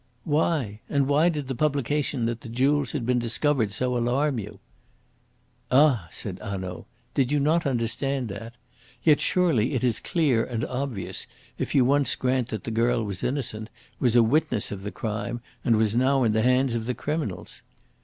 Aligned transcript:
"Why? 0.25 0.79
And 0.89 1.07
why 1.07 1.29
did 1.29 1.47
the 1.47 1.53
publication 1.53 2.25
that 2.25 2.41
the 2.41 2.49
jewels 2.49 2.93
had 2.93 3.05
been 3.05 3.19
discovered 3.19 3.71
so 3.71 3.95
alarm 3.95 4.39
you?" 4.39 4.59
"Ah!" 5.69 6.07
said 6.09 6.39
Hanaud. 6.39 6.87
"Did 7.13 7.29
not 7.39 7.65
you 7.65 7.69
understand 7.69 8.27
that? 8.29 8.53
Yet 9.03 9.17
it 9.19 9.19
is 9.19 9.23
surely 9.23 9.79
clear 10.03 10.43
and 10.43 10.65
obvious, 10.65 11.27
if 11.59 11.75
you 11.75 11.85
once 11.85 12.15
grant 12.15 12.47
that 12.47 12.63
the 12.63 12.71
girl 12.71 13.03
was 13.03 13.21
innocent, 13.21 13.69
was 13.99 14.15
a 14.15 14.23
witness 14.23 14.71
of 14.71 14.81
the 14.81 14.89
crime, 14.91 15.39
and 15.63 15.75
was 15.77 15.95
now 15.95 16.23
in 16.23 16.31
the 16.31 16.41
hands 16.41 16.73
of 16.73 16.87
the 16.87 16.95
criminals. 16.95 17.61